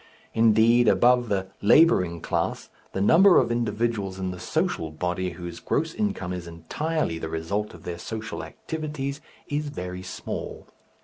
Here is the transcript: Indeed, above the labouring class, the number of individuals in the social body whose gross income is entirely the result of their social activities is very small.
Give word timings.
Indeed, 0.33 0.87
above 0.87 1.29
the 1.29 1.49
labouring 1.61 2.21
class, 2.21 2.71
the 2.91 3.01
number 3.01 3.37
of 3.37 3.51
individuals 3.51 4.17
in 4.17 4.31
the 4.31 4.39
social 4.39 4.89
body 4.89 5.33
whose 5.33 5.59
gross 5.59 5.93
income 5.93 6.33
is 6.33 6.47
entirely 6.47 7.19
the 7.19 7.29
result 7.29 7.75
of 7.75 7.83
their 7.83 7.99
social 7.99 8.43
activities 8.43 9.21
is 9.47 9.69
very 9.69 10.01
small. 10.01 10.65